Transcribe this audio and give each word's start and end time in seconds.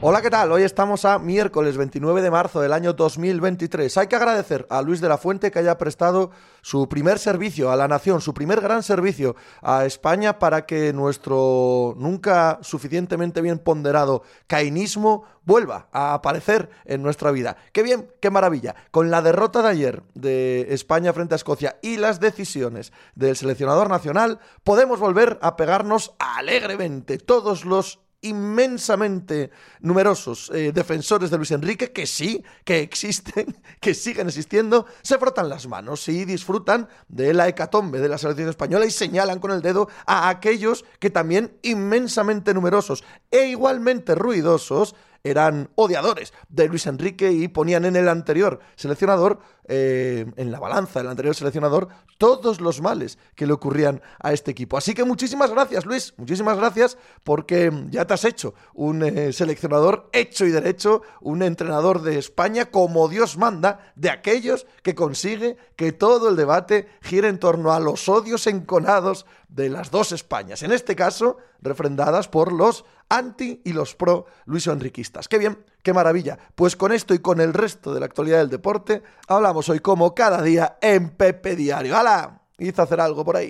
Hola, 0.00 0.22
¿qué 0.22 0.30
tal? 0.30 0.52
Hoy 0.52 0.62
estamos 0.62 1.04
a 1.04 1.18
miércoles 1.18 1.76
29 1.76 2.22
de 2.22 2.30
marzo 2.30 2.60
del 2.60 2.72
año 2.72 2.92
2023. 2.92 3.96
Hay 3.96 4.06
que 4.06 4.14
agradecer 4.14 4.64
a 4.70 4.80
Luis 4.80 5.00
de 5.00 5.08
la 5.08 5.18
Fuente 5.18 5.50
que 5.50 5.58
haya 5.58 5.76
prestado 5.76 6.30
su 6.62 6.88
primer 6.88 7.18
servicio 7.18 7.72
a 7.72 7.76
la 7.76 7.88
nación, 7.88 8.20
su 8.20 8.32
primer 8.32 8.60
gran 8.60 8.84
servicio 8.84 9.34
a 9.60 9.86
España 9.86 10.38
para 10.38 10.66
que 10.66 10.92
nuestro 10.92 11.96
nunca 11.98 12.60
suficientemente 12.62 13.40
bien 13.40 13.58
ponderado 13.58 14.22
cainismo 14.46 15.24
vuelva 15.42 15.88
a 15.90 16.14
aparecer 16.14 16.70
en 16.84 17.02
nuestra 17.02 17.32
vida. 17.32 17.56
Qué 17.72 17.82
bien, 17.82 18.08
qué 18.20 18.30
maravilla. 18.30 18.76
Con 18.92 19.10
la 19.10 19.20
derrota 19.20 19.62
de 19.62 19.68
ayer 19.68 20.04
de 20.14 20.68
España 20.70 21.12
frente 21.12 21.34
a 21.34 21.42
Escocia 21.42 21.76
y 21.82 21.96
las 21.96 22.20
decisiones 22.20 22.92
del 23.16 23.34
seleccionador 23.34 23.90
nacional, 23.90 24.38
podemos 24.62 25.00
volver 25.00 25.40
a 25.42 25.56
pegarnos 25.56 26.14
alegremente 26.20 27.18
todos 27.18 27.64
los 27.64 27.98
inmensamente 28.20 29.50
numerosos 29.80 30.50
eh, 30.54 30.72
defensores 30.72 31.30
de 31.30 31.36
Luis 31.36 31.50
Enrique, 31.52 31.92
que 31.92 32.06
sí, 32.06 32.44
que 32.64 32.80
existen, 32.80 33.60
que 33.80 33.94
siguen 33.94 34.28
existiendo, 34.28 34.86
se 35.02 35.18
frotan 35.18 35.48
las 35.48 35.66
manos 35.66 36.08
y 36.08 36.24
disfrutan 36.24 36.88
de 37.08 37.32
la 37.34 37.48
hecatombe 37.48 38.00
de 38.00 38.08
la 38.08 38.18
selección 38.18 38.48
española 38.48 38.86
y 38.86 38.90
señalan 38.90 39.38
con 39.38 39.52
el 39.52 39.62
dedo 39.62 39.88
a 40.06 40.28
aquellos 40.28 40.84
que 40.98 41.10
también 41.10 41.56
inmensamente 41.62 42.54
numerosos 42.54 43.04
e 43.30 43.46
igualmente 43.46 44.14
ruidosos 44.14 44.94
eran 45.24 45.70
odiadores 45.74 46.32
de 46.48 46.68
Luis 46.68 46.86
Enrique 46.86 47.32
y 47.32 47.48
ponían 47.48 47.84
en 47.84 47.96
el 47.96 48.08
anterior 48.08 48.60
seleccionador, 48.76 49.40
eh, 49.70 50.26
en 50.36 50.50
la 50.50 50.58
balanza 50.58 51.00
del 51.00 51.08
anterior 51.08 51.34
seleccionador, 51.34 51.88
todos 52.16 52.60
los 52.60 52.80
males 52.80 53.18
que 53.34 53.46
le 53.46 53.52
ocurrían 53.52 54.00
a 54.20 54.32
este 54.32 54.50
equipo. 54.50 54.76
Así 54.76 54.94
que 54.94 55.04
muchísimas 55.04 55.50
gracias, 55.50 55.84
Luis, 55.86 56.14
muchísimas 56.16 56.56
gracias 56.56 56.96
porque 57.24 57.70
ya 57.90 58.06
te 58.06 58.14
has 58.14 58.24
hecho 58.24 58.54
un 58.74 59.02
eh, 59.02 59.32
seleccionador 59.32 60.08
hecho 60.12 60.46
y 60.46 60.50
derecho, 60.50 61.02
un 61.20 61.42
entrenador 61.42 62.02
de 62.02 62.18
España 62.18 62.66
como 62.66 63.08
Dios 63.08 63.36
manda, 63.36 63.92
de 63.94 64.10
aquellos 64.10 64.66
que 64.82 64.94
consigue 64.94 65.56
que 65.76 65.92
todo 65.92 66.28
el 66.28 66.36
debate 66.36 66.88
gire 67.02 67.28
en 67.28 67.38
torno 67.38 67.72
a 67.72 67.80
los 67.80 68.08
odios 68.08 68.46
enconados 68.46 69.26
de 69.48 69.68
las 69.70 69.90
dos 69.90 70.12
Españas, 70.12 70.62
en 70.62 70.72
este 70.72 70.94
caso 70.94 71.38
refrendadas 71.60 72.28
por 72.28 72.52
los 72.52 72.84
anti 73.08 73.60
y 73.64 73.72
los 73.72 73.94
pro 73.94 74.26
Luis 74.44 74.66
Enriquistas. 74.66 75.28
Qué 75.28 75.38
bien, 75.38 75.64
qué 75.82 75.92
maravilla. 75.92 76.38
Pues 76.54 76.76
con 76.76 76.92
esto 76.92 77.14
y 77.14 77.18
con 77.18 77.40
el 77.40 77.54
resto 77.54 77.94
de 77.94 78.00
la 78.00 78.06
actualidad 78.06 78.38
del 78.38 78.50
deporte, 78.50 79.02
hablamos 79.26 79.68
hoy 79.68 79.80
como 79.80 80.14
cada 80.14 80.42
día 80.42 80.78
en 80.80 81.10
Pepe 81.10 81.56
Diario. 81.56 81.96
¡Hala! 81.96 82.42
Hice 82.58 82.82
hacer 82.82 83.00
algo 83.00 83.24
por 83.24 83.36
ahí. 83.36 83.48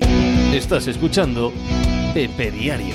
Estás 0.53 0.87
escuchando 0.87 1.53
Pepe 2.15 2.51
Diario. 2.51 2.95